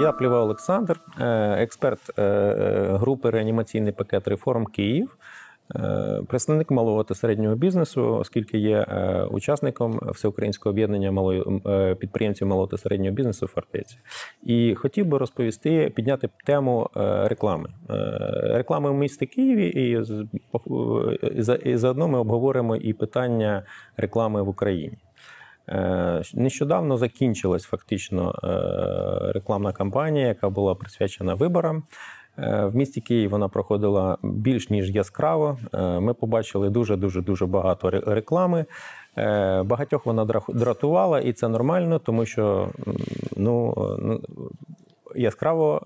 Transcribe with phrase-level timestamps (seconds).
[0.00, 1.26] Я Пліва Олександр, е,
[1.62, 2.52] експерт е,
[2.92, 5.16] групи реанімаційний пакет реформ Київ,
[5.76, 12.48] е, представник малого та середнього бізнесу, оскільки є е, учасником всеукраїнського об'єднання малої е, підприємців
[12.48, 13.96] малого та середнього бізнесу Фортеця.
[14.42, 17.68] І хотів би розповісти, підняти тему е, реклами.
[17.90, 17.94] Е,
[18.42, 19.66] Реклами в місті Києві,
[21.64, 23.62] і заодно ми обговоримо і питання
[23.96, 24.98] реклами в Україні.
[25.68, 31.82] Е, Нещодавно закінчилась фактично е, рекламна кампанія, яка була присвячена виборам.
[32.38, 35.58] Е, В місті Київ вона проходила більш ніж яскраво.
[36.00, 38.64] Ми побачили дуже дуже дуже багато реклами.
[39.64, 42.68] Багатьох вона дра- дратувала, і це нормально, тому що
[43.36, 43.74] ну,
[45.16, 45.80] яскраво.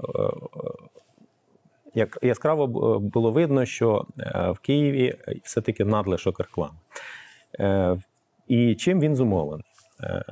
[1.95, 2.67] Як яскраво
[3.01, 4.05] було видно, що
[4.55, 6.75] в Києві все-таки надлишок реклами.
[8.49, 9.65] І чим він зумовлений?
[10.03, 10.23] Е,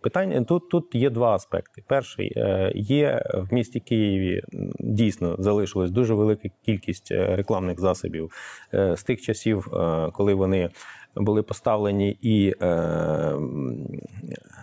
[0.00, 1.82] Питання тут, тут є два аспекти.
[1.86, 4.42] Перший е, є в місті Києві
[4.80, 8.30] дійсно залишилась дуже велика кількість е, рекламних засобів
[8.72, 9.68] з тих часів,
[10.12, 10.70] коли вони
[11.16, 12.54] були поставлені і,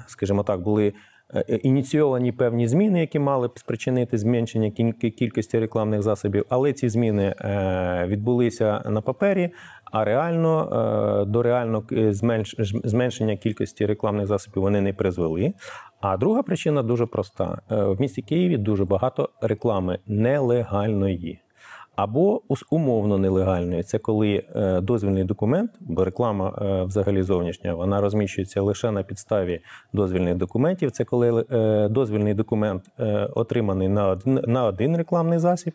[0.08, 0.94] скажімо так, були.
[1.48, 7.36] Ініційовані певні зміни, які мали б спричинити зменшення кіль- кількості рекламних засобів, але ці зміни
[8.08, 9.52] відбулися на папері,
[9.94, 10.70] а реально
[11.22, 12.14] е, до реально е,
[12.84, 15.54] зменшення кількості рекламних засобів вони не призвели.
[16.02, 21.40] А друга причина дуже проста: Е, в місті Києві дуже багато реклами нелегальної.
[21.96, 23.84] Або умовно нелегальної.
[23.84, 24.44] Це коли
[24.82, 26.54] дозвільний документ, бо реклама
[26.86, 29.60] взагалі зовнішня, вона розміщується лише на підставі
[29.94, 30.92] дозвільних документів.
[30.92, 31.46] Це коли
[31.90, 32.84] дозвільний документ
[33.36, 33.90] отриманий
[34.26, 35.74] на один рекламний засіб.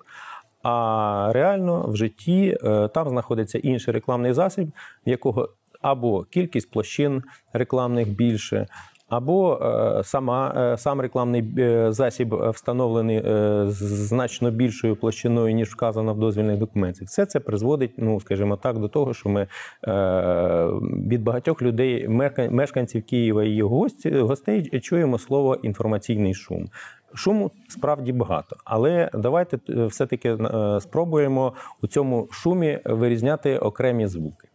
[0.62, 4.68] А реально в житті е, там знаходиться інший рекламний засіб,
[5.06, 5.48] в якого
[5.80, 8.66] або кількість площин рекламних більше,
[9.08, 13.22] або е, сама, е, сам рекламний е, засіб встановлений
[13.68, 17.08] значно більшою площиною, ніж вказано в дозвільних документах.
[17.08, 19.46] Все це призводить, ну скажімо так, до того, що ми
[21.08, 22.08] від багатьох людей,
[22.50, 26.68] мешканців Києва і його гостей чуємо слово інформаційний шум.
[27.14, 34.47] Шуму справді багато, але давайте е, все-таки е, спробуємо у цьому шумі вирізняти окремі звуки.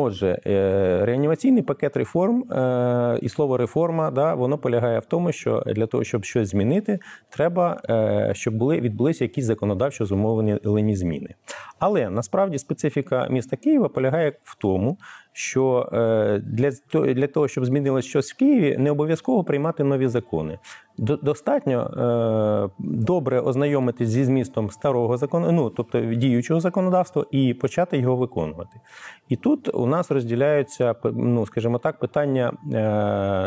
[0.00, 5.62] Отже, е, реанімаційний пакет реформ е, і слово реформа, да, воно полягає в тому, що
[5.66, 6.98] для того, щоб щось змінити,
[7.28, 11.34] треба, е, щоб були відбулися якісь законодавчо зумовлені зміни.
[11.78, 14.98] Але насправді специфіка міста Києва полягає в тому,
[15.38, 16.70] що е, для,
[17.14, 20.58] для того, щоб змінилось щось в Києві, не обов'язково приймати нові закони.
[20.98, 28.16] Достатньо е, добре ознайомитись зі змістом старого закону, ну тобто діючого законодавства, і почати його
[28.16, 28.80] виконувати.
[29.28, 32.78] І тут у нас розділяються, ну скажімо так, питання е,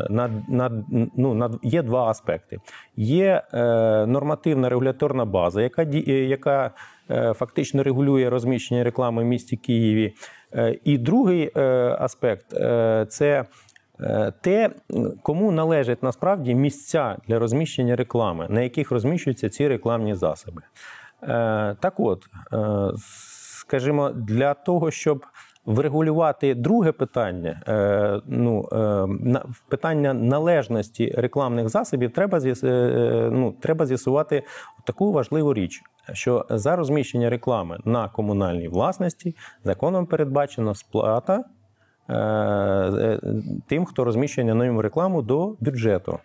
[0.09, 0.83] на, на,
[1.15, 2.59] ну, на є два аспекти.
[2.95, 3.43] Є
[4.07, 6.71] нормативна регуляторна база, яка яка
[7.35, 10.13] фактично регулює розміщення реклами в місті Києві.
[10.53, 11.61] Е, І другий е,
[11.99, 13.45] аспект е, це
[13.99, 14.69] е, те,
[15.23, 20.61] кому належать насправді місця для розміщення реклами, на яких розміщуються ці рекламні засоби.
[21.23, 22.57] Е, Так от, е,
[23.59, 25.25] скажімо, для того, щоб
[25.65, 34.43] врегулювати друге питання, е, ну, е, питання належності рекламних засобів, треба е, ну, треба з'ясувати
[34.85, 35.81] таку важливу річ,
[36.13, 41.43] що за розміщення реклами на комунальній власності законом передбачена сплата
[43.67, 46.19] тим, хто розміщує ньому рекламу до бюджету.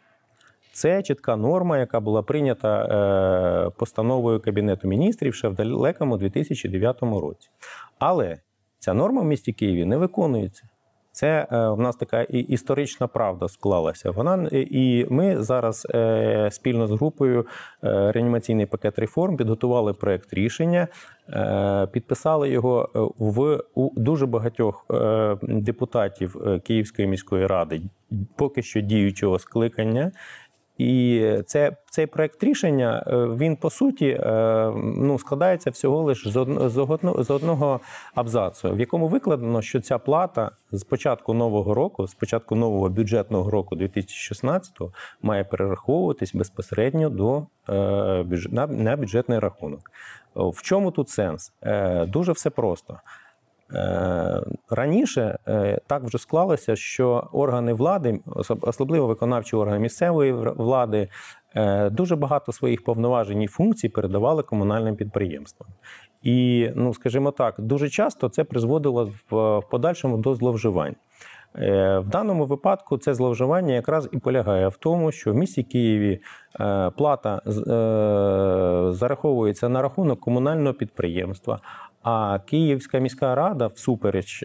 [0.73, 7.49] Це чітка норма, яка була прийнята постановою Кабінету міністрів ще в далекому 2009 році.
[7.99, 8.37] Але
[8.79, 10.69] ця норма в місті Києві не виконується.
[11.17, 14.11] Це е, в нас така історична правда склалася.
[14.11, 17.47] Вона е, і ми зараз е, спільно з групою
[17.83, 20.89] реанімаційний пакет реформ підготували проект рішення,
[21.93, 24.87] підписали його в у дуже багатьох
[25.43, 27.83] депутатів Київської міської ради,
[28.37, 30.13] поки що діючого скликання.
[30.78, 36.37] І це, цей проект рішення е, він по суті е, ну, складається всього лише з,
[36.37, 37.81] одно, з, одно, з одного
[38.15, 43.51] абзацу, в якому викладено, що ця плата з початку нового року, з початку нового бюджетного
[43.51, 44.73] року 2016
[45.23, 48.25] має перераховуватись безпосередньо до е,
[48.69, 49.81] на, бюджетний рахунок.
[50.34, 51.53] В чому тут сенс?
[52.07, 53.01] Дуже все просто.
[53.72, 61.09] Е, Раніше е, так вже склалося, що органи влади, особ- особливо виконавчі органи місцевої влади,
[61.54, 65.68] е, дуже багато своїх повноважень і функцій передавали комунальним підприємствам.
[66.22, 70.97] І, ну скажімо так, дуже часто це призводило в подальшому до зловживань.
[71.59, 76.21] Е, В даному випадку це зловживання якраз і полягає в тому, що в місті Києві
[76.61, 77.51] е, плата е,
[78.93, 81.61] зараховується на рахунок комунального підприємства.
[82.03, 84.45] А Київська міська рада, всупереч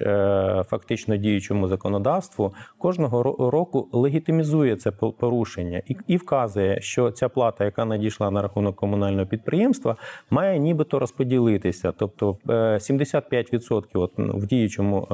[0.65, 8.31] фактично діючому законодавству, кожного року легітимізує це порушення і, вказує, що ця плата, яка надійшла
[8.31, 9.95] на рахунок комунального підприємства,
[10.29, 11.93] має нібито розподілитися.
[11.97, 15.07] Тобто е, 75% от, в діючому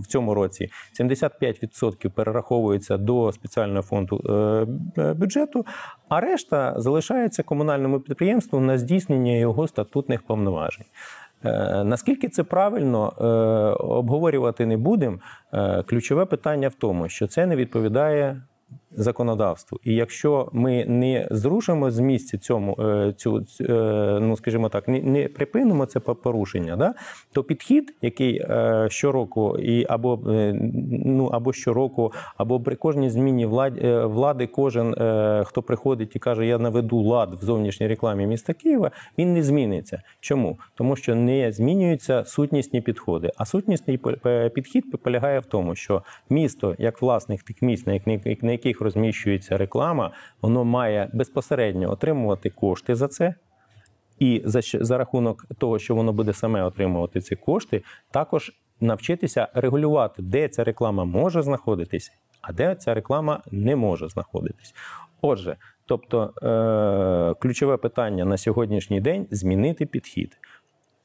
[0.00, 0.68] в цьому році
[1.00, 4.20] 75% перераховується до спеціального фонду
[4.98, 5.66] е, бюджету,
[6.08, 10.86] а решта залишається комунальному підприємству на здійснення його статутних повноважень.
[11.44, 13.24] Е, Наскільки це правильно е,
[13.84, 15.18] обговорювати не будемо.
[15.86, 18.42] Ключове питання в тому, що це не відповідає
[18.96, 19.80] законодавству.
[19.84, 23.72] І якщо ми не зрушимо з місця цьому е, цю, е,
[24.20, 26.94] ну скажімо так, не, не припинимо це порушення, да,
[27.32, 30.20] то підхід, який е, щороку і або
[31.04, 34.94] ну або щороку, або при кожній зміні влади, влади, кожен
[35.44, 40.02] хто приходить і каже, я наведу лад в зовнішній рекламі міста Києва, він не зміниться.
[40.20, 40.58] Чому?
[40.74, 43.30] Тому що не змінюються сутнісні підходи.
[43.36, 44.00] А сутнісний
[44.54, 47.86] підхід полягає в тому, що місто, як власник тих місць,
[48.42, 50.10] на яких розміщується реклама,
[50.42, 53.34] воно має безпосередньо отримувати кошти за це.
[54.18, 60.22] І за, за рахунок того, що воно буде саме отримувати ці кошти, також навчитися регулювати,
[60.22, 62.12] де ця реклама може знаходитись,
[62.42, 64.74] а де ця реклама не може знаходитись.
[65.22, 65.56] Отже,
[65.86, 70.38] тобто е- ключове питання на сьогоднішній день змінити підхід.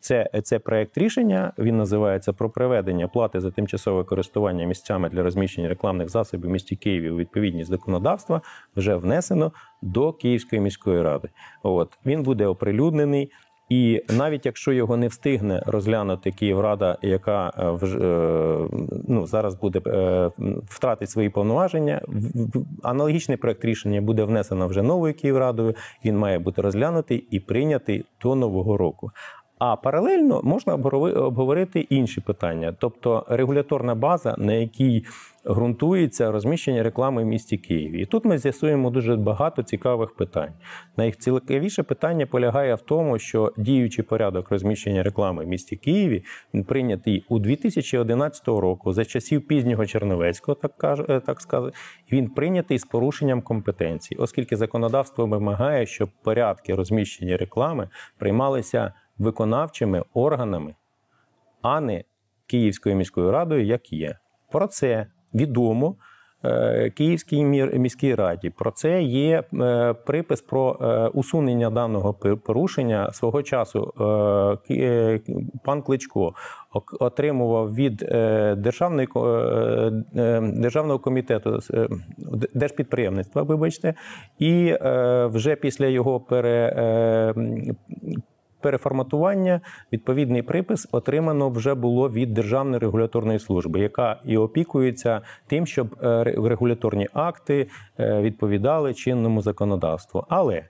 [0.02, 1.54] Це, це проект рішення.
[1.58, 6.76] Він називається про приведення плати за тимчасове користування місцями для розміщення рекламних засобів в місті
[6.76, 8.42] Києві у відповідність законодавства
[8.76, 9.52] вже внесено
[9.82, 11.30] до Київської міської ради.
[11.64, 13.32] От він буде оприлюднений.
[13.72, 18.68] І навіть якщо його не встигне розглянути Київрада, яка е, е,
[19.08, 20.32] ну, зараз буде е,
[20.66, 22.02] втратить свої повноваження,
[22.84, 25.76] аналогічний проект рішення буде внесено вже новою Київрадою.
[26.06, 29.12] Він має бути розглянутий і прийнятий до нового року.
[29.64, 35.06] А паралельно можна обговорити інші питання, тобто регуляторна база, на якій
[35.46, 38.02] ґрунтується розміщення реклами в місті Києві.
[38.02, 40.54] І тут ми з'ясуємо дуже багато цікавих питань.
[40.98, 46.24] Найцікавіше питання полягає в тому, що діючий порядок розміщення реклами в місті Києві
[46.68, 51.78] прийнятий у 2011 року за часів пізнього Черновецького, так каже, е, так сказати,
[52.12, 60.76] він прийнятий з порушенням компетенцій, оскільки законодавство вимагає, щоб порядки розміщення реклами приймалися виконавчими органами,
[61.62, 62.04] а не
[62.48, 64.16] Київською міською радою, як є.
[64.52, 65.96] Про це відомо
[66.46, 68.50] е, Київській міській раді.
[68.50, 73.94] Про це є е, припис про е, усунення даного порушення свого часу.
[75.64, 76.34] Пан Кличко
[77.00, 77.96] отримував від
[78.58, 79.08] державної
[80.54, 81.60] державного комітету
[82.54, 83.94] держпідприємництва, вибачте,
[84.40, 84.78] і
[85.26, 87.34] вже після його пере,
[88.62, 89.62] переформатування
[89.94, 96.24] відповідний припис отримано вже було від Державної регуляторної служби, яка і опікується тим, щоб е,
[96.24, 97.68] регуляторні акти
[98.00, 100.26] е, відповідали чинному законодавству.
[100.30, 100.64] Але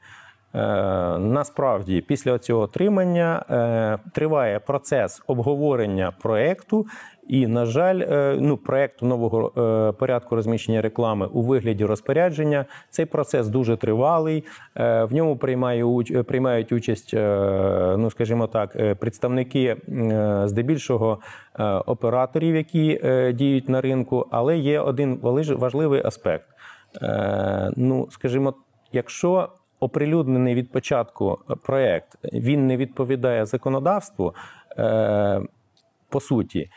[1.20, 6.86] насправді після цього отримання е, триває процес обговорення проекту.
[7.28, 12.66] І, на жаль, е, ну, проекту нового е, порядку розміщення реклами у вигляді розпорядження.
[12.90, 14.44] Цей процес дуже тривалий.
[14.76, 15.38] Е, В ньому
[16.26, 21.20] приймають участь, е, ну скажімо так, е, представники е, здебільшого
[21.60, 24.28] е, операторів, які е, діють на ринку.
[24.32, 25.20] Але є один
[25.58, 26.46] важливий аспект.
[27.02, 28.54] Е, Ну, скажімо,
[28.92, 29.50] якщо
[29.82, 34.36] оприлюднений від початку проект він не відповідає законодавству,
[34.78, 35.42] е,
[36.10, 36.70] по суті,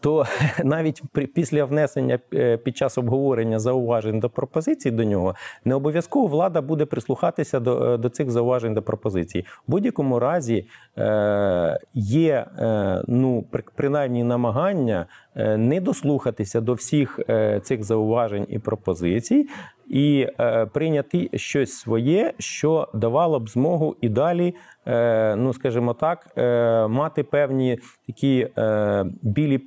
[0.00, 0.24] то
[0.64, 5.34] навіть при, після внесення е, під час обговорення зауважень до пропозицій до нього
[5.64, 9.40] не обов'язково влада буде прислухатися до, е, до цих зауважень до пропозицій.
[9.40, 10.66] В будь-якому разі
[10.98, 18.46] е, є е, ну, при- принаймні намагання е, не дослухатися до всіх е, цих зауважень
[18.48, 19.48] і пропозицій.
[19.88, 24.54] І е, прийняти щось своє, що давало б змогу і далі,
[24.86, 29.60] е, ну скажімо так, е, мати певні такі е, білі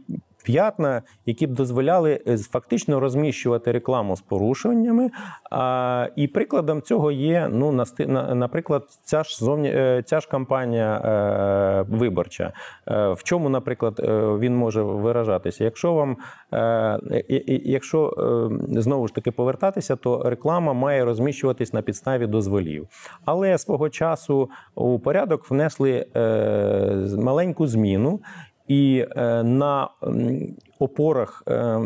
[0.47, 5.09] п'ятна, які б дозволяли е, фактично розміщувати рекламу з порушеннями.
[6.15, 11.95] І прикладом цього є, ну, на- наприклад, ця ж зовні, е, ця ж кампанія е,
[11.97, 12.53] виборча.
[12.87, 13.99] В чому, наприклад,
[14.39, 15.63] він може виражатися?
[15.63, 16.17] Якщо вам,
[17.63, 18.13] якщо
[18.69, 22.87] знову ж таки повертатися, то реклама має розміщуватись на підставі дозволів.
[23.25, 26.05] Але свого часу у порядок внесли
[27.17, 28.19] маленьку зміну.
[28.67, 29.89] І е, на
[30.79, 31.43] опорах.
[31.47, 31.79] е,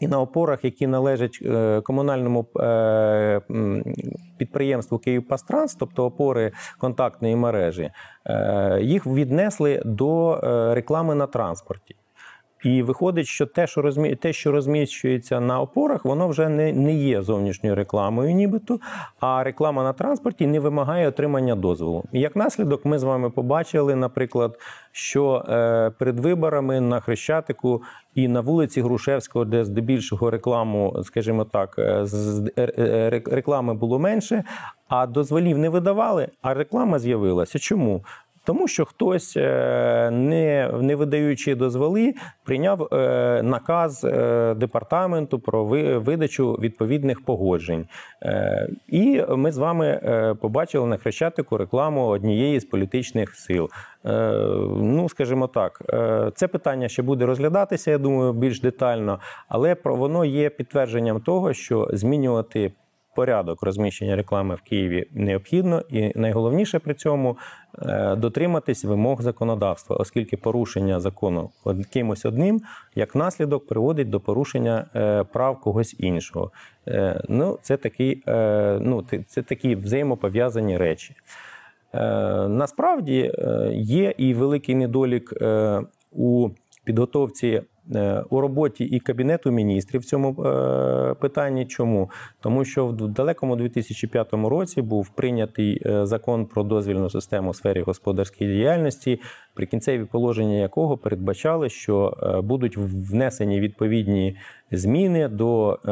[0.00, 2.46] І на опорах, які належать е, комунальному
[4.38, 7.90] підприємству «Київпастранс», тобто опори контактної мережі,
[8.80, 10.40] їх віднесли до
[10.74, 11.96] реклами на транспорті.
[12.62, 14.14] І виходить, що те, що розмі...
[14.14, 18.78] те, що розміщується на опорах, воно вже не, не є зовнішньою рекламою, нібито,
[19.20, 22.04] а реклама на транспорті не вимагає отримання дозволу.
[22.12, 24.58] І як наслідок, ми з вами побачили, наприклад,
[24.92, 27.82] що е, перед виборами на Хрещатику
[28.14, 32.06] і на вулиці Грушевського, де здебільшого рекламу, скажімо так, е,
[32.58, 34.44] е, реклами було менше,
[34.88, 37.58] а дозволів не видавали, а реклама з'явилася.
[37.58, 38.04] Чому?
[38.44, 45.64] Тому що хтось, е, не, не видаючи дозволи, прийняв е, наказ е, департаменту про
[46.00, 47.86] видачу відповідних погоджень.
[48.88, 50.00] І ми з вами
[50.40, 53.68] побачили на Хрещатику рекламу однієї з політичних сил.
[54.76, 55.82] Ну, скажімо так,
[56.34, 59.18] це питання ще буде розглядатися, я думаю, більш детально,
[59.48, 62.72] але воно є підтвердженням того, що змінювати
[63.14, 67.36] порядок розміщення реклами в Києві необхідно, і найголовніше при цьому
[67.78, 71.50] е, дотриматись вимог законодавства, оскільки порушення закону
[71.92, 72.60] кимось одним,
[72.94, 76.50] як наслідок, приводить до порушення е, прав когось іншого.
[76.88, 78.22] Е, Ну, це такі,
[78.80, 81.14] ну, це такі взаємопов'язані речі.
[82.48, 83.32] Насправді
[83.72, 85.32] є і великий недолік
[86.12, 86.48] у
[86.84, 87.62] підготовці
[88.30, 91.66] у роботі і кабінету міністрів в цьому е, питанні.
[91.66, 92.10] Чому?
[92.40, 97.82] Тому що в далекому 2005 році був прийнятий е, закон про дозвільну систему у сфері
[97.82, 99.20] господарської діяльності,
[99.54, 104.36] прикінцеві положення якого передбачали, що е, будуть внесені відповідні
[104.70, 105.90] зміни до е,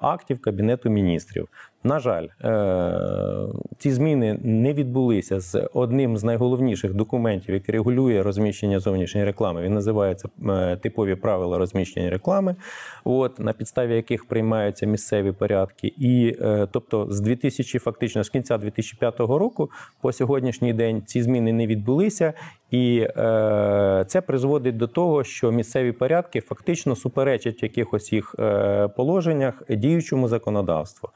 [0.00, 1.48] актів кабінету міністрів.
[1.86, 8.80] На жаль, е, ці зміни не відбулися з одним з найголовніших документів, який регулює розміщення
[8.80, 9.62] зовнішньої реклами.
[9.62, 12.56] Він називається е, типові правила розміщення реклами,
[13.04, 15.92] от на підставі яких приймаються місцеві порядки.
[15.98, 21.52] І е, тобто, з 2000, фактично з кінця 2005 року по сьогоднішній день ці зміни
[21.52, 22.32] не відбулися.
[22.70, 29.62] І е, це призводить до того, що місцеві порядки фактично суперечать якихось їх е, положеннях
[29.68, 31.08] діючому законодавству.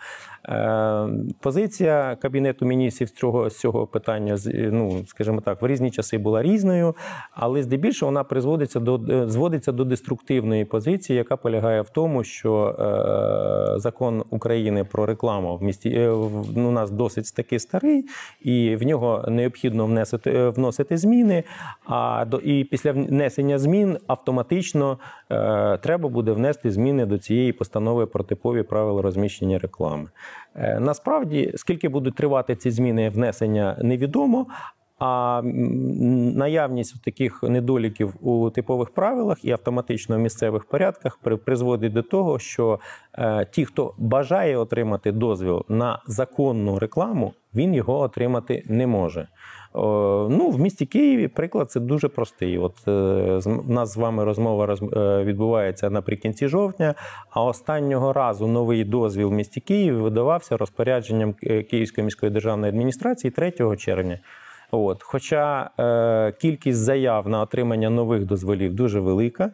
[0.48, 1.08] Е,
[1.40, 6.42] позиція Кабінету міністрів з цього, з цього питання, ну, скажімо так, в різні часи була
[6.42, 6.94] різною,
[7.32, 12.76] але здебільшого вона призводиться до, е, зводиться до деструктивної позиції, яка полягає в тому, що
[13.74, 18.04] е, закон України про рекламу в місті е, в- ну, у нас досить таки старий,
[18.40, 21.39] і в нього необхідно внесити, вносити зміни.
[21.86, 24.98] А до і після внесення змін автоматично
[25.30, 30.08] е, треба буде внести зміни до цієї постанови про типові правила розміщення реклами.
[30.54, 34.46] Е, насправді, скільки будуть тривати ці зміни внесення, невідомо.
[35.02, 35.40] А
[36.34, 42.38] наявність таких недоліків у типових правилах і автоматично в місцевих порядках при- призводить до того,
[42.38, 42.80] що
[43.18, 49.28] е, ті, хто бажає отримати дозвіл на законну рекламу, він його отримати не може.
[49.74, 52.58] Ну, в місті Києві приклад це дуже простий.
[52.58, 56.94] От е, з- нас з вами розмова роз, е, відбувається наприкінці жовтня,
[57.30, 63.30] а останнього разу новий дозвіл в місті Києві видавався розпорядженням е, Київської міської державної адміністрації
[63.30, 64.18] 3 червня.
[64.72, 69.50] От, хоча е, кількість заяв на отримання нових дозволів дуже велика,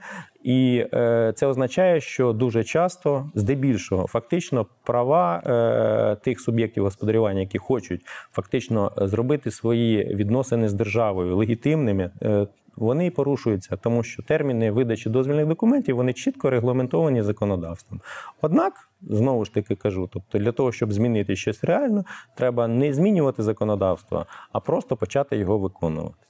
[0.46, 7.58] і е, це означає, що дуже часто, здебільшого, фактично права е, тих суб'єктів господарювання, які
[7.58, 12.10] хочуть фактично зробити свої відносини з державою легітимними.
[12.22, 18.00] Е, вони порушуються, тому що терміни видачі дозвільних документів вони чітко регламентовані законодавством.
[18.42, 23.42] Однак, знову ж таки кажу, тобто для того, щоб змінити щось реально, треба не змінювати
[23.42, 26.25] законодавство, а просто почати його виконувати.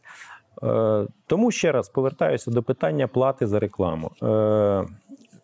[0.63, 4.11] Е, Тому ще раз повертаюся до питання плати за рекламу.
[4.23, 4.85] Е,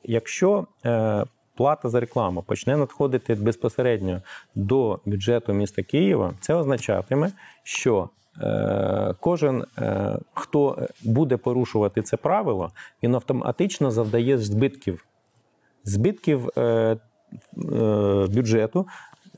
[0.05, 1.25] Якщо е,
[1.57, 4.21] плата за рекламу почне надходити безпосередньо
[4.55, 8.09] до бюджету міста Києва, це означатиме, що
[9.21, 9.65] кожен,
[10.35, 12.71] хто буде порушувати це правило,
[13.03, 15.07] він автоматично завдає збитків
[15.85, 16.49] збитків
[18.29, 18.87] бюджету,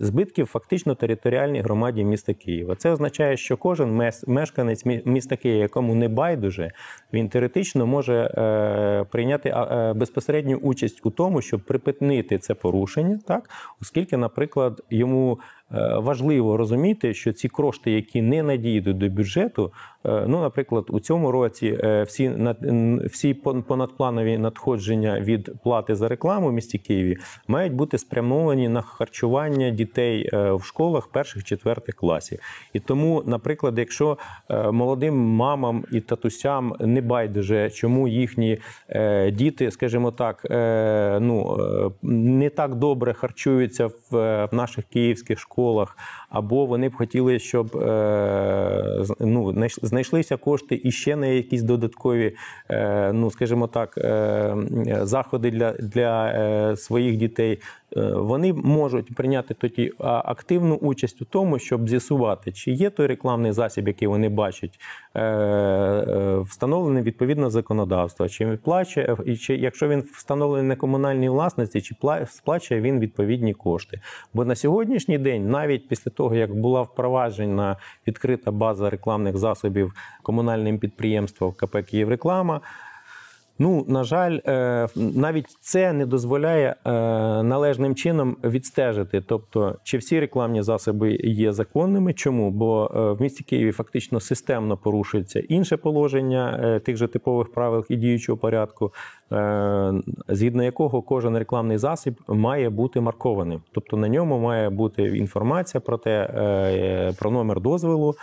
[0.00, 2.74] збитків фактично територіальній громаді міста Києва.
[2.76, 6.70] Це означає, що кожен мешканець міста Києва, якому не байдуже,
[7.12, 13.50] він теоретично може е, прийняти е, безпосередню участь у тому, щоб припинити це порушення, так
[13.80, 15.38] оскільки, наприклад, йому
[15.96, 19.72] важливо розуміти, що ці кошти, які не надійдуть до бюджету,
[20.06, 22.32] е, ну, наприклад, у цьому році е, всі
[23.10, 27.16] всі пон- понадпланові надходження від плати за рекламу в місті Києві
[27.48, 32.38] мають бути спрямовані на харчування дітей е, в школах перших четвертих класів.
[32.72, 34.18] І тому, наприклад, якщо
[34.50, 41.56] е, молодим мамам і татусям не байдуже, чому їхні е, діти, скажімо так, е, ну
[41.60, 45.53] е, не так добре харчуються е, в наших київських школах,
[46.28, 52.36] або вони б хотіли, щоб е, ну, знайш- знайшлися кошти і ще на якісь додаткові,
[52.70, 54.56] е, ну скажімо так, е,
[55.02, 57.58] заходи для, для своїх дітей.
[57.96, 63.52] Е, Вони можуть прийняти тоді активну участь у тому, щоб з'ясувати, чи є той рекламний
[63.52, 64.80] засіб, який вони бачать,
[65.14, 71.28] е, е, встановлений відповідно законодавства, чи він плаче, і чи якщо він встановлений на комунальній
[71.28, 74.00] власності, чи пла- сплачує він відповідні кошти.
[74.34, 80.78] Бо на сьогоднішній день, навіть після того, як була впроваджена відкрита база рекламних засобів комунальним
[80.78, 82.60] підприємством КП «Київреклама»,
[83.58, 86.90] Ну, на жаль, е, навіть це не дозволяє е,
[87.42, 89.20] належним чином відстежити.
[89.20, 92.12] Тобто, чи всі рекламні засоби є законними?
[92.12, 92.50] Чому?
[92.50, 97.96] Бо е, в місті Києві фактично системно порушується інше положення тих же типових правил і
[97.96, 98.92] діючого порядку,
[100.28, 103.60] згідно якого кожен рекламний засіб має бути маркованим.
[103.72, 108.14] Тобто на ньому має бути інформація про те, про номер дозволу,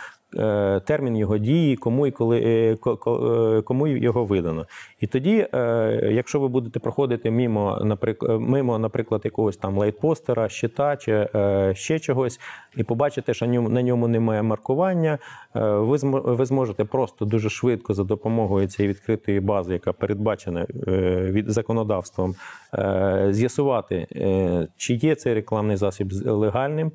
[0.84, 4.66] термін його дії, кому і коли е, е, кому його видано.
[5.00, 10.96] І тоді, е, якщо ви будете проходити мимо, наприклад, мимо, наприклад, якогось там лейтпостера, щита
[10.96, 12.40] чи е, ще чогось,
[12.76, 15.18] і побачите, що на ньому немає маркування,
[15.56, 20.92] е, ви ви зможете просто дуже швидко за допомогою цієї відкритої бази, яка передбачена е,
[21.30, 22.34] від законодавством,
[22.74, 26.92] е, з'ясувати, е, чи є цей рекламний засіб легальним.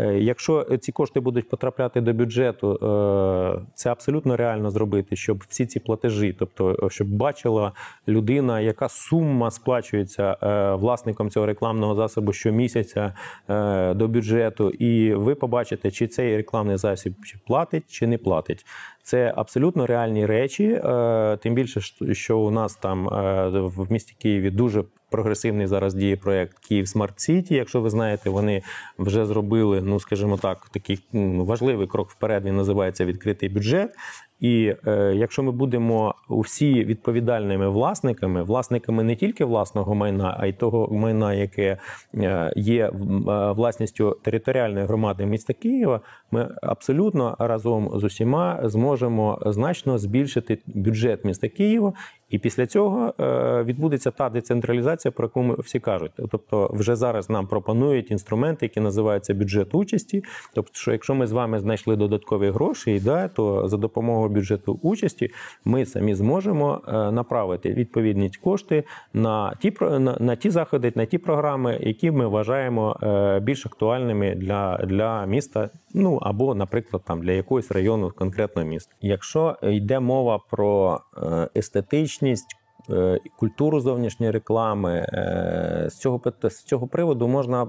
[0.00, 5.66] Е, Якщо ці кошти будуть потрапляти до бюджету, е, це абсолютно реально зробити, щоб всі
[5.66, 7.72] ці платежі, тобто е, щоб бачила
[8.08, 10.36] людина, яка сума сплачується
[10.80, 13.14] власником цього рекламного засобу щомісяця
[13.94, 17.14] до бюджету, і ви побачите, чи цей рекламний засіб
[17.46, 18.66] платить, чи не платить.
[19.02, 20.80] Це абсолютно реальні речі.
[21.42, 21.80] Тим більше,
[22.14, 23.08] що- у нас там
[23.52, 27.54] в місті Києві дуже прогресивний зараз діє проект Київ Smart City.
[27.54, 28.62] Якщо ви знаєте, вони
[28.98, 32.44] вже зробили, ну скажімо так, такий важливий крок вперед.
[32.44, 33.90] Він називається відкритий бюджет.
[34.40, 40.52] І е, якщо ми будемо усі відповідальними власниками, власниками не тільки власного майна, а й
[40.52, 41.76] того майна, яке
[42.14, 42.90] е, є е,
[43.52, 51.48] власністю територіальної громади міста Києва, ми абсолютно разом з усіма зможемо значно збільшити бюджет міста
[51.48, 51.92] Києва.
[52.30, 56.12] І після цього е, відбудеться та децентралізація, про яку ми всі кажуть.
[56.30, 60.24] Тобто, вже зараз нам пропонують інструменти, які називаються бюджет участі.
[60.54, 65.30] Тобто, що якщо ми з вами знайшли додаткові гроші, да, то за допомогою бюджету участі
[65.64, 71.18] ми самі зможемо е, направити відповідні кошти на ті на, на ті заходи, на ті
[71.18, 75.70] програми, які ми вважаємо е, більш актуальними для, для міста.
[75.94, 78.94] Ну або, наприклад, там для якогось району конкретного міста.
[79.00, 81.48] Якщо йде мова про е,
[82.22, 82.56] Isto
[82.90, 87.62] е, Культуру зовнішньої реклами е, з цього з цього приводу можна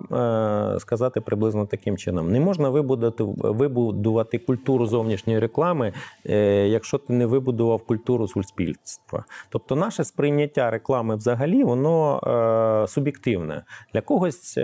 [0.76, 5.94] е, сказати приблизно таким чином: не можна вибудувати вибудувати культуру зовнішньої реклами,
[6.66, 9.24] якщо ти не вибудував культуру суспільства.
[9.50, 13.64] Тобто, наше сприйняття реклами взагалі воно суб'єктивне.
[13.94, 14.58] Для когось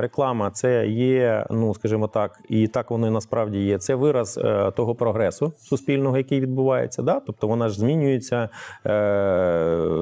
[0.00, 3.78] реклама це є, ну скажімо так, і так воно і насправді є.
[3.78, 4.40] Це вираз
[4.76, 7.02] того прогресу суспільного, який відбувається.
[7.02, 7.20] Да?
[7.26, 8.48] Тобто вона ж змінюється.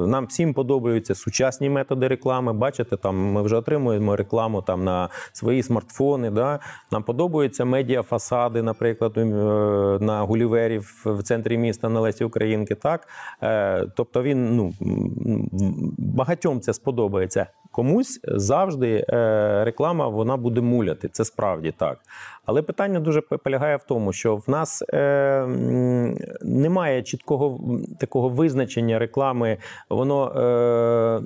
[0.06, 2.52] Нам всім подобаються сучасні методи реклами.
[2.52, 6.30] Бачите, там ми вже отримуємо рекламу там на свої смартфони.
[6.30, 6.60] Да?
[6.92, 9.24] Нам подобаються медіафасади, наприклад, е,
[10.00, 12.74] на Гуліверів в центрі міста на Лесі Українки.
[12.74, 13.08] Так?
[13.42, 14.72] Е, тобто він ну,
[15.98, 17.46] багатьом це сподобається.
[17.72, 21.08] Комусь завжди е, реклама вона буде муляти.
[21.08, 21.98] Це справді так.
[22.46, 25.46] Але питання дуже полягає в тому, що в нас е,
[26.42, 27.60] немає чіткого
[28.00, 29.58] такого визначення реклами.
[29.90, 31.20] Воно е,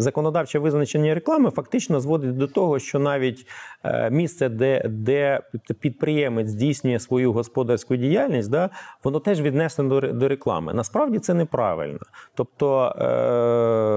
[0.00, 3.46] законодавче визначення реклами фактично зводить до того, що навіть
[3.84, 5.40] е, місце, де, де
[5.80, 8.70] підприємець здійснює свою господарську діяльність, да,
[9.04, 10.74] воно теж віднесено до, реклами.
[10.74, 11.98] Насправді це неправильно.
[12.34, 12.82] Тобто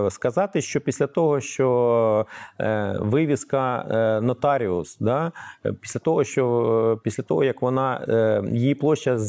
[0.07, 2.25] е, сказати, що після того, що
[2.59, 5.31] е, вивіска е, нотаріус, да,
[5.81, 6.62] після того, що
[7.03, 9.19] після того, як вона е, її площа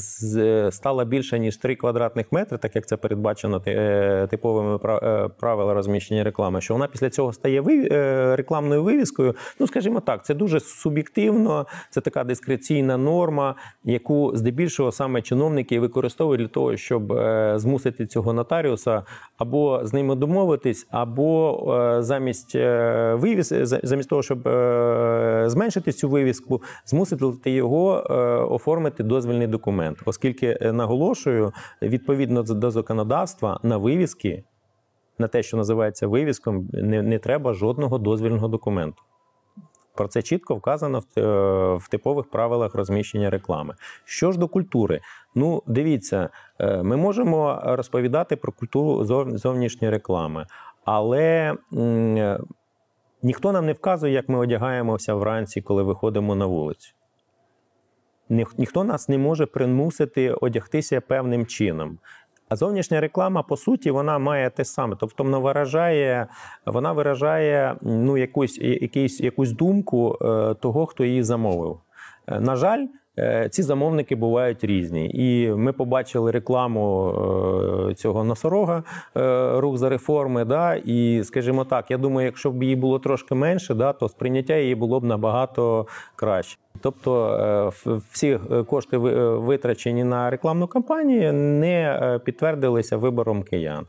[0.70, 5.74] стала більше ніж 3 квадратних метри, так як це передбачено е, типовими пра- е, правила
[5.74, 9.34] розміщення реклами, що вона після цього стає е, рекламною вивіскою.
[9.60, 16.40] Ну, скажімо так, це дуже суб'єктивно, це така дискреційна норма, яку здебільшого саме чиновники використовують
[16.40, 19.02] для того, щоб е, змусити цього нотаріуса
[19.38, 21.60] або з ними домовитись, або
[21.98, 29.02] е, замість е, вивіс, замість того, щоб е, зменшити цю вивіску, змусити його е, оформити
[29.02, 34.44] дозвільний документ, оскільки е, наголошую, відповідно до законодавства на вивіски,
[35.18, 39.02] на те, що називається вивіском, не, не треба жодного дозвільного документу.
[39.94, 43.74] Про це чітко вказано в, е, в типових правилах розміщення реклами.
[44.04, 45.00] Що ж до культури,
[45.34, 46.28] ну дивіться,
[46.60, 49.04] ми можемо розповідати про культуру
[49.36, 50.46] зовнішньої реклами,
[50.84, 52.38] але м,
[53.22, 56.94] ніхто нам не вказує, як ми одягаємося вранці, коли виходимо на вулицю.
[58.30, 61.98] Ніх- Ніхто нас не може примусити одягтися певним чином.
[62.48, 64.96] А зовнішня реклама, по суті, вона має те саме.
[65.00, 66.26] Тобто вона виражає,
[66.66, 71.78] вона виражає ну, якусь, якийсь, якусь думку е, того, хто її замовив.
[72.26, 72.86] Е, На жаль,
[73.18, 75.10] е, ці замовники бувають різні.
[75.14, 77.14] І ми побачили рекламу
[77.96, 78.82] цього носорога,
[79.60, 80.44] рух за реформи.
[80.44, 80.74] Да?
[80.74, 84.74] І, скажімо так, я думаю, якщо б її було трошки менше, да, то сприйняття її
[84.74, 86.58] було б набагато краще.
[86.80, 89.00] Тобто е, всі е, кошти е,
[89.36, 93.86] витрачені на рекламну кампанію не підтвердилися вибором киян.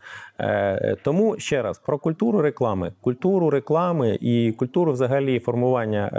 [1.03, 6.09] Тому ще раз про культуру реклами, культуру реклами і культуру взагалі формування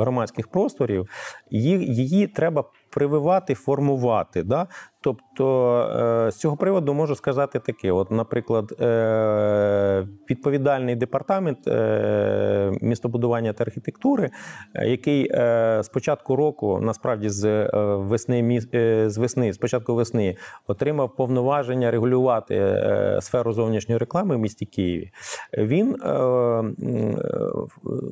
[0.00, 1.08] громадських просторів,
[1.50, 4.42] її треба прививати, формувати.
[4.42, 4.66] Да?
[5.00, 5.78] Тобто
[6.26, 13.64] е, з цього приводу можу сказати таке: от, наприклад, е, відповідальний департамент е, містобудування та
[13.64, 14.30] архітектури,
[14.74, 15.30] який
[15.82, 18.60] з початку року, насправді з весни
[19.08, 22.82] з весни, з початку весни, отримав повноваження регулювати
[23.20, 25.10] сферу зовнішньої реклами в місті Києві.
[25.58, 25.96] Він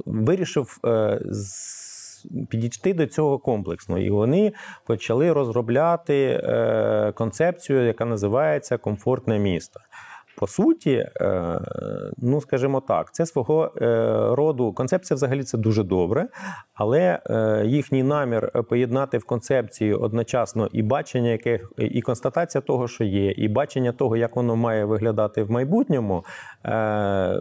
[0.07, 0.79] вирішив
[1.25, 1.86] з-
[2.49, 4.53] підійти до цього комплексно, і вони
[4.87, 9.81] почали розробляти е, концепцію, яка називається комфортне місто.
[10.39, 11.61] По суті, е,
[12.19, 13.87] ну скажімо так, це свого е,
[14.31, 16.29] роду концепція взагалі це дуже добре,
[16.75, 17.21] але
[17.65, 23.49] їхній намір поєднати в концепції одночасно і бачення, яке і констатація того, що є, і
[23.49, 26.25] бачення того, як воно має виглядати в майбутньому,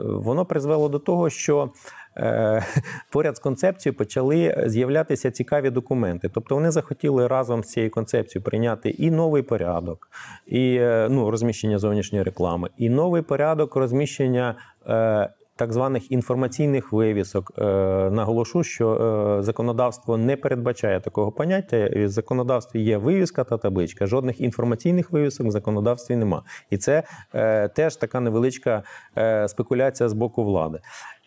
[0.03, 1.69] воно призвело до того, що
[3.11, 6.29] поряд з концепцією почали з'являтися цікаві документи.
[6.33, 10.07] Тобто вони захотіли разом з цією концепцією прийняти і новий порядок,
[10.47, 14.55] і е, ну, розміщення зовнішньої реклами, і новий порядок розміщення.
[14.87, 17.63] е, Так званих інформаційних вивісок Е,
[18.11, 18.93] наголошу, що
[19.39, 21.89] е, законодавство не передбачає такого поняття.
[21.95, 24.05] В законодавстві є вивіска та табличка.
[24.05, 26.43] Жодних інформаційних вивісок в законодавстві нема.
[26.69, 28.83] І це е, теж така невеличка
[29.17, 30.79] е, спекуляція з боку влади.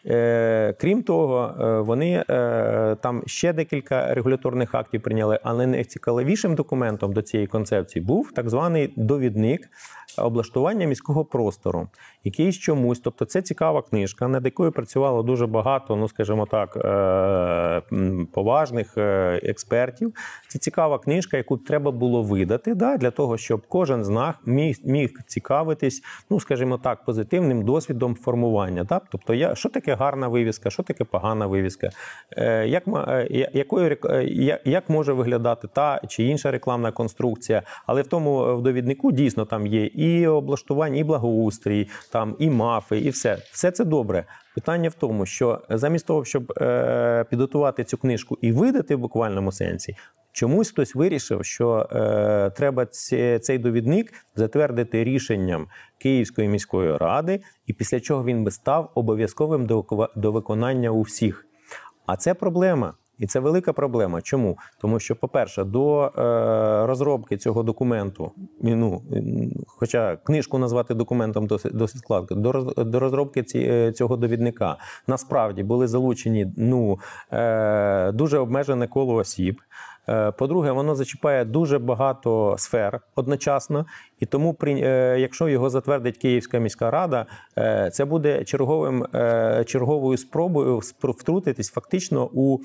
[0.08, 7.12] Е, Крім того, е, вони е, там ще декілька регуляторних актів прийняли, але найцікавішим документом
[7.12, 9.68] до цієї концепції був так званий довідник
[10.22, 11.88] облаштування міського простору,
[12.24, 17.82] який чомусь, тобто це цікава книжка, над якою працювало дуже багато, ну скажімо так, е,
[18.32, 20.14] поважних е, експертів.
[20.48, 24.76] Це цікава книжка, яку треба було видати, да, для того, щоб кожен з нас міг,
[24.84, 28.84] міг цікавитись, ну скажімо так, позитивним досвідом формування.
[28.84, 29.00] Да?
[29.10, 31.90] Тобто, я, що таке гарна вивіска, що таке погана вивіска,
[32.36, 32.84] е, як,
[33.54, 33.96] якою,
[34.64, 39.66] як може виглядати та чи інша рекламна конструкція, але в тому в довіднику дійсно там
[39.66, 43.38] є і облаштування, і благоустрій, там і мафи, і все.
[43.52, 44.24] Все це добре.
[44.54, 49.52] Питання в тому, що замість того, щоб е, підготувати цю книжку і видати в буквальному
[49.52, 49.96] сенсі,
[50.32, 55.66] чомусь хтось вирішив, що е, треба ці- цей довідник затвердити рішенням
[55.98, 59.84] Київської міської ради, і після чого він би став обов'язковим до,
[60.16, 61.44] до виконання у всіх.
[62.06, 62.94] А це проблема.
[63.18, 64.22] І це велика проблема.
[64.22, 64.58] Чому?
[64.80, 66.10] Тому що, по-перше, до е,
[66.86, 69.02] розробки цього документу, ну,
[69.66, 74.76] хоча книжку назвати документом досить, досить складно, до, роз- до розробки ці, е, цього довідника
[75.06, 76.98] насправді були залучені ну,
[77.32, 79.60] е, дуже обмежене коло осіб.
[80.08, 83.86] Е, По-друге, воно зачіпає дуже багато сфер одночасно,
[84.20, 87.26] і тому, при- е, якщо його затвердить Київська міська рада,
[87.92, 89.06] це буде черговим,
[89.66, 92.58] черговою спробою спро- втрутитись фактично у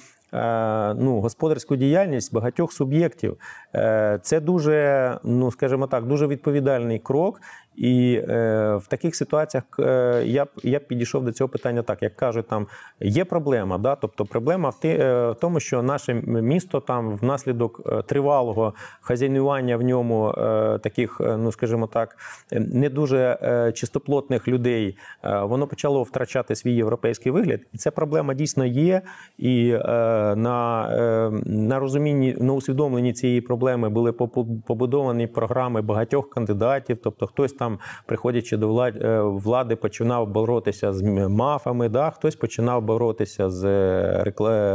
[1.00, 3.38] ну, господарську діяльність багатьох суб'єктів.
[3.76, 7.42] Е, Це дуже, ну скажімо так, дуже відповідальний крок.
[7.76, 12.04] І е, в таких ситуаціях е, я б я б підійшов до цього питання так,
[12.04, 12.68] як кажуть, там
[13.00, 13.78] є проблема.
[13.78, 13.96] Да?
[13.96, 19.78] Тобто проблема в, ти, е, в тому, що наше місто там внаслідок е, тривалого хазяйнування
[19.78, 22.18] в ньому е, таких, е, ну скажімо так,
[22.52, 27.60] е, не дуже е, чистоплотних людей, е, воно почало втрачати свій європейський вигляд.
[27.74, 29.02] І ця проблема дійсно є.
[29.38, 29.80] І е,
[30.36, 34.12] на, е, на розумінні, на усвідомленні цієї проблеми були
[34.68, 41.90] побудовані програми багатьох кандидатів, тобто хтось там, приходячи до влади, влади, починав боротися з мафами,
[41.90, 42.10] да?
[42.10, 44.24] хтось починав боротися з е,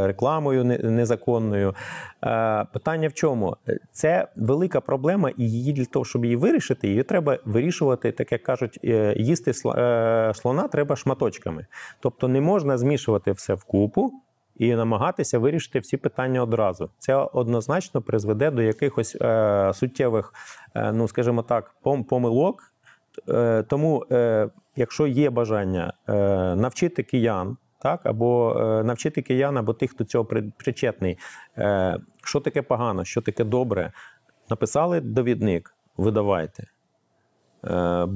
[0.06, 1.74] рекламою незаконною.
[2.24, 3.56] Е, Питання в чому?
[3.92, 8.42] Це велика проблема, і її для того, щоб її вирішити, її треба вирішувати, так як
[8.42, 11.66] кажуть, е, їсти е, слона треба шматочками.
[12.00, 14.12] Тобто не можна змішувати все вкупу.
[14.58, 16.90] І намагатися вирішити всі питання одразу.
[16.98, 20.34] Це однозначно призведе до якихось е, суттєвих,
[20.74, 22.62] е, ну скажімо так, пом- помилок.
[23.28, 26.12] Е, тому, е, якщо є бажання е,
[26.56, 30.24] навчити киян, так, або е, навчити киян, або тих, хто цього
[30.58, 31.18] причетний,
[31.58, 33.92] е, що таке погано, що таке добре,
[34.50, 36.66] написали довідник, видавайте.
[37.64, 38.08] Е,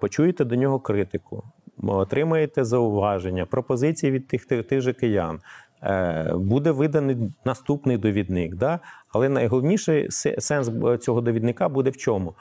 [0.00, 1.44] почуєте до нього критику,
[1.82, 5.40] отримаєте зауваження, пропозиції від тих, тих, же киян.
[5.82, 8.54] Е, Буде виданий наступний довідник.
[8.54, 8.78] Да?
[9.12, 12.34] Але найголовніший сенс е, цього довідника буде в чому?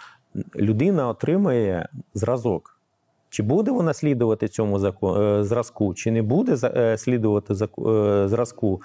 [0.55, 2.75] Людина отримає зразок.
[3.29, 6.57] Чи буде вона слідувати цьому е, зразку, чи не буде
[6.97, 7.55] слідувати
[8.29, 8.81] зразку?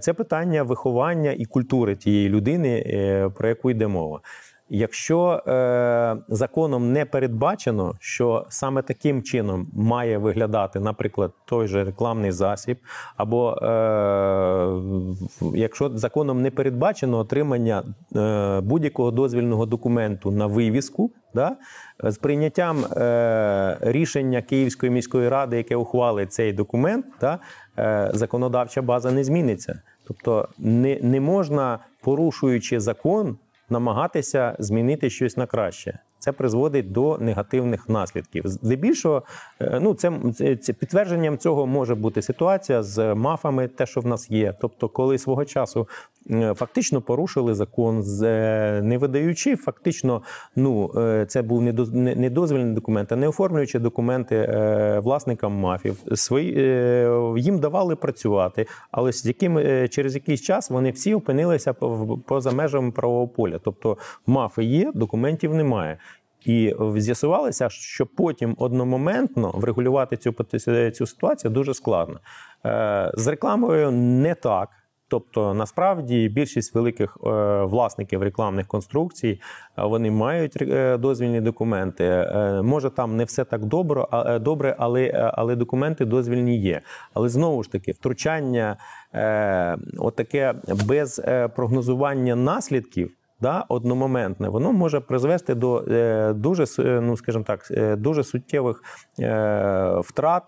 [0.00, 4.20] Це питання виховання і культури тієї людини, про яку йде мова.
[4.68, 12.32] Якщо е, законом не передбачено, що саме таким чином має виглядати, наприклад, той же рекламний
[12.32, 12.78] засіб,
[13.16, 13.66] або е,
[15.54, 17.82] якщо законом не передбачено отримання
[18.16, 21.56] е, будь-якого дозвільного документу на вивіску, да,
[22.04, 27.38] з прийняттям е, рішення Київської міської ради, яке ухвалить цей документ, да,
[27.78, 29.80] е, законодавча база не зміниться.
[30.06, 33.38] Тобто не, не можна, порушуючи закон,
[33.70, 35.98] намагатися змінити щось на краще.
[36.18, 38.42] Це призводить до негативних наслідків.
[38.46, 39.22] Здебільшого,
[39.60, 40.12] е, ну це,
[40.56, 44.54] це, підтвердженням цього може бути ситуація з мафами, те, що в нас є.
[44.60, 45.88] Тобто, коли свого часу
[46.54, 50.22] фактично порушили закон, е, не видаючи, фактично,
[50.56, 55.96] ну е, це був не- недозвільний документ, а не оформлюючи документи е, власникам мафів.
[56.14, 61.72] Свої е, їм давали працювати, але з яким е, через якийсь час вони всі опинилися
[61.72, 63.58] по- поза межами правового поля.
[63.64, 65.98] Тобто мафи є, документів немає.
[66.44, 70.32] І з'ясувалося, що потім одномоментно врегулювати цю,
[70.94, 72.20] цю ситуацію дуже складно.
[72.66, 74.68] Е, З рекламою не так.
[75.08, 77.28] Тобто, насправді більшість великих е,
[77.64, 79.40] власників рекламних конструкцій
[79.78, 82.32] е, вони мають е, дозвільні документи.
[82.62, 86.80] Може, там не все так е, добре, але, але документи дозвільні є.
[87.14, 88.76] Але знову ж таки, втручання
[89.98, 90.54] отаке
[90.86, 91.22] без
[91.54, 93.10] прогнозування наслідків.
[93.40, 98.82] Да, одномоментне, воно може призвести до е, дуже, ну скажімо так, дуже суттєвих
[99.20, 100.42] е, втрат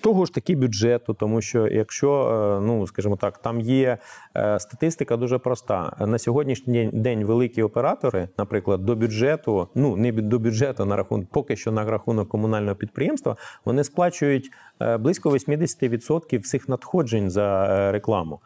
[0.00, 2.10] того ж таки бюджету, тому що якщо,
[2.58, 3.98] е, ну скажімо так, там є
[4.36, 5.96] е, статистика дуже проста.
[6.00, 11.56] На сьогоднішній день великі оператори, наприклад, до бюджету, ну не до бюджету на рахунок, поки
[11.56, 18.40] що на рахунок комунального підприємства, вони сплачують е, близько 80% всіх надходжень за рекламу.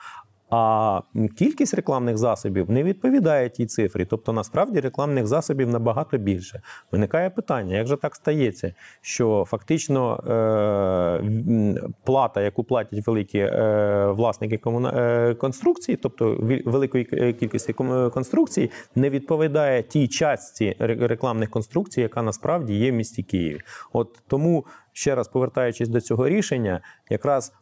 [0.50, 1.00] А
[1.38, 4.04] кількість рекламних засобів не відповідає тій цифрі.
[4.04, 6.62] Тобто, насправді рекламних засобів набагато більше.
[6.92, 14.58] Виникає питання, як же так стається, що фактично е, плата, яку платять великі е, власники
[14.58, 14.92] комуна...
[14.96, 22.74] е, конструкції, тобто великої кількості ком- конструкцій, не відповідає тій частці рекламних конструкцій, яка насправді
[22.74, 23.60] є в місті Києві.
[23.92, 27.52] От тому, ще раз повертаючись до цього рішення, якраз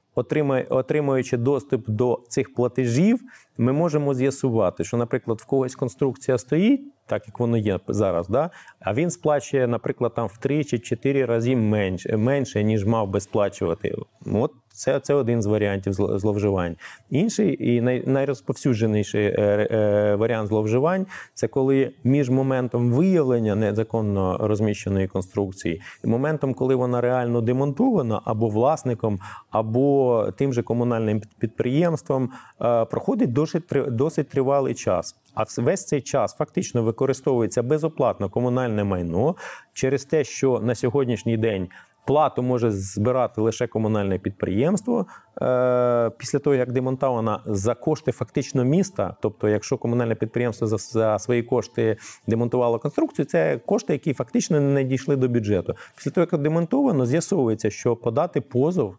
[0.71, 3.21] отримуючи доступ до цих платежів,
[3.59, 8.51] ми можемо з'ясувати, що, наприклад, в когось конструкція стоїть, так як воно є зараз, да?
[8.81, 13.21] а він сплачує, наприклад, там в 3 чи 4 рази менше, менше ніж мав би
[13.21, 13.95] сплачувати.
[14.27, 16.77] От це, це один з варіантів зловживань.
[17.11, 25.09] Інший і най, найрозповсюдженіший е, е, варіант зловживань це коли між моментом виявлення незаконно розміщеної
[25.09, 32.85] конструкції і моментом, коли вона реально демонтована, або власником, або тим же комунальним підприємством, е,
[32.85, 35.17] проходить досить, досить тривалий час.
[35.35, 39.35] А весь цей час фактично використовується безоплатно комунальне майно
[39.73, 41.69] через те, що на сьогоднішній день
[42.09, 45.07] Плату може збирати лише комунальне підприємство
[45.43, 49.17] е, після того, як демонтована за кошти фактично міста.
[49.23, 54.85] Тобто, якщо комунальне підприємство за, за свої кошти демонтувало конструкцію, це кошти, які фактично не
[54.85, 55.75] дійшли до бюджету.
[55.97, 58.97] Після того, як демонтовано, з'ясовується, що подати позов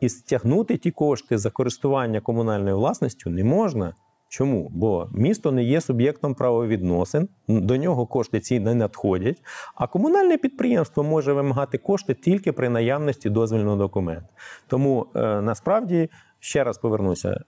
[0.00, 3.94] і стягнути ті кошти за користування комунальною власністю не можна.
[4.32, 4.68] Чому?
[4.70, 9.42] Бо місто не є суб'єктом правовідносин, до нього кошти ці не надходять,
[9.74, 14.28] а комунальне підприємство може вимагати кошти тільки при наявності дозвільного документу.
[14.66, 17.40] Тому е, насправді, ще раз повернуся, е,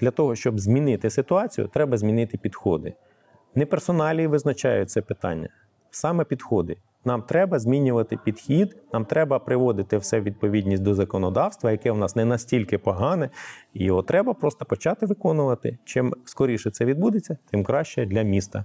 [0.00, 2.94] для того, щоб змінити ситуацію, треба змінити підходи.
[3.54, 5.48] Не персоналі визначають це питання,
[5.90, 6.76] саме підходи.
[7.04, 12.16] Нам треба змінювати підхід, нам треба приводити все в відповідність до законодавства, яке в нас
[12.16, 13.30] не настільки погане,
[13.74, 15.78] його треба просто почати виконувати.
[15.84, 18.64] Чим скоріше це відбудеться, тим краще для міста.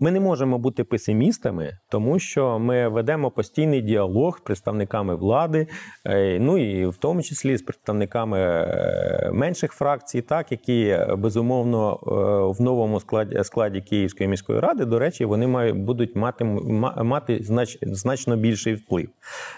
[0.00, 5.66] Ми не можемо бути песимістами, тому що ми ведемо постійний діалог з представниками влади,
[6.04, 12.58] е, ну і в тому числі з представниками е, менших фракцій, так які безумовно е,
[12.58, 17.78] в новому складі складі Київської міської ради, до речі, вони мають будуть мати мати знач,
[17.82, 19.08] значно більший вплив.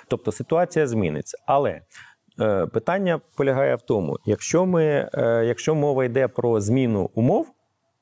[0.08, 1.38] Тобто ситуація зміниться.
[1.46, 1.80] Але
[2.72, 5.10] питання полягає в тому, якщо ми,
[5.46, 7.55] якщо мова йде про зміну умов.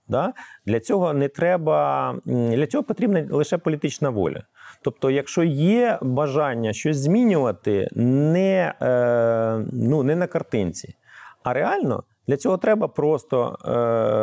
[0.09, 0.33] Да?
[0.67, 4.43] Для цього не треба, для цього потрібна лише політична воля.
[4.83, 10.95] Тобто, якщо є бажання щось змінювати, не, е, ну, не на картинці,
[11.43, 13.71] а реально для цього треба просто е,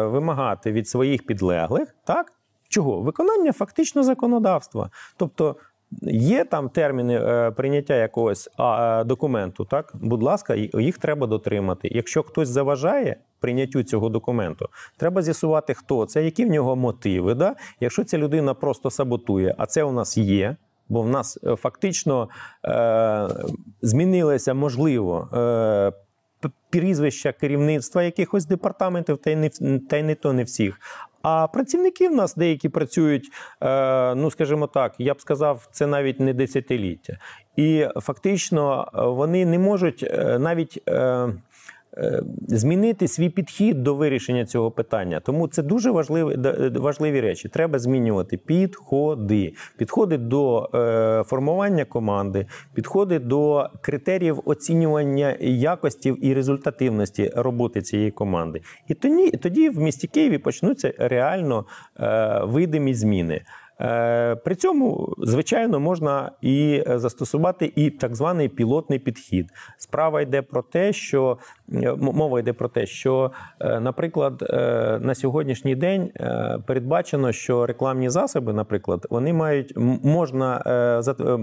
[0.07, 2.33] вимагати від своїх підлеглих, так?
[2.69, 3.01] Чого?
[3.01, 4.89] Виконання фактично законодавства.
[5.17, 5.55] Тобто
[6.01, 11.87] Є там терміни е, прийняття якогось е, документу, так будь ласка, їх треба дотримати.
[11.91, 17.33] Якщо хтось заважає прийняттю цього документу, треба з'ясувати, хто це, які в нього мотиви.
[17.33, 17.55] Да?
[17.79, 20.55] Якщо ця людина просто саботує, а це у нас є.
[20.89, 22.29] Бо в нас е, фактично
[22.65, 23.27] е,
[23.81, 25.91] змінилося можливо е,
[26.69, 29.49] прізвища керівництва якихось департаментів, та й не
[29.89, 30.79] та й не то не всіх.
[31.21, 33.29] А працівники в нас деякі працюють,
[33.61, 37.17] е, ну скажімо так, я б сказав, це навіть не десятиліття,
[37.55, 40.83] і фактично е, вони не можуть е, навіть.
[41.97, 45.19] Е, змінити свій підхід до вирішення цього питання.
[45.19, 46.37] Тому це дуже важливі
[46.75, 47.49] важливі речі.
[47.49, 57.31] Треба змінювати підходи, підходи до е, формування команди, підходи до критеріїв оцінювання якості і результативності
[57.35, 58.61] роботи цієї команди.
[58.87, 61.65] І тоді, тоді в місті Києві почнуться реально
[61.99, 63.41] е, видимі зміни.
[63.81, 69.47] Е, при цьому, звичайно, можна і застосувати і так званий пілотний підхід.
[69.77, 71.37] Справа йде про те, що
[71.73, 74.45] е, мова йде про те, що, е, наприклад,
[75.01, 76.11] на сьогоднішній день
[76.65, 80.63] передбачено, що рекламні засоби, наприклад, вони мають можна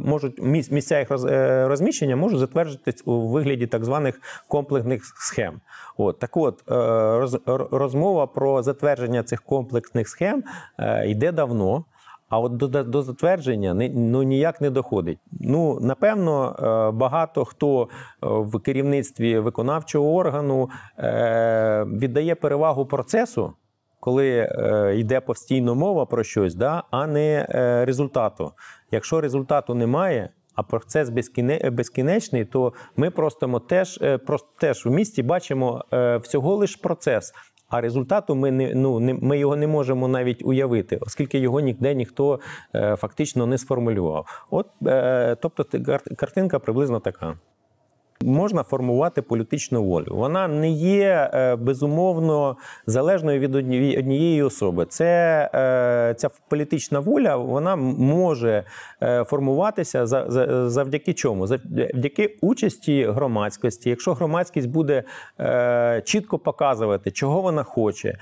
[0.04, 1.08] можуть місця їх
[1.68, 5.60] розміщення можуть затверджуватись у вигляді так званих комплексних схем.
[5.96, 6.62] От так, от
[7.72, 10.44] розмова про затвердження цих комплексних схем
[11.06, 11.84] йде давно.
[12.28, 15.18] А от до до затвердження ну ніяк не доходить.
[15.40, 17.86] Ну напевно, е, багато хто е,
[18.20, 23.52] в керівництві виконавчого органу е, віддає перевагу процесу,
[24.00, 24.48] коли
[24.96, 27.46] йде постійно мова про щось, да, а не
[27.86, 28.52] результату.
[28.90, 30.30] Якщо результату немає.
[30.54, 31.10] А процес
[31.72, 35.84] безкінечний, то ми просто теж просто теж в місті бачимо
[36.22, 37.32] всього лиш процес,
[37.68, 41.94] а результату ми не ну не ми його не можемо навіть уявити, оскільки його ніде
[41.94, 42.40] ніхто
[42.74, 44.46] е, фактично не сформулював.
[44.50, 45.64] От е, тобто,
[46.16, 47.38] картинка приблизно така.
[48.24, 50.06] Можна формувати політичну волю.
[50.10, 54.86] Вона не є е, безумовно залежною від однієї особи.
[54.86, 55.04] Це
[55.54, 58.64] е, ця політична воля вона може
[59.02, 60.06] е, формуватися
[60.68, 61.46] завдяки чому?
[61.46, 63.90] Завдяки участі громадськості.
[63.90, 65.02] Якщо громадськість буде
[66.04, 68.18] чітко показувати, чого вона хоче,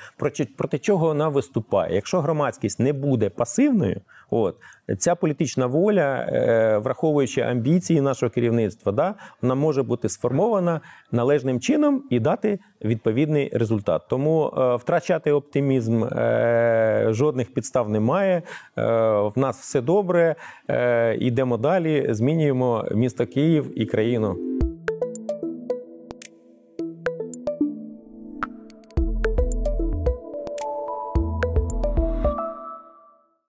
[0.56, 1.94] проти чого вона виступає.
[1.94, 4.56] Якщо громадськість не буде пасивною, от
[4.98, 10.80] ця політична воля, враховуючи амбіції нашого керівництва, да, вона може бути сформована
[11.12, 14.02] належним чином і дати відповідний результат.
[14.08, 18.36] Тому е, втрачати оптимізм е, жодних підстав немає.
[18.36, 18.42] Е,
[19.20, 20.34] в нас все добре.
[21.18, 24.55] Йдемо далі, змінюємо місто Київ і країну.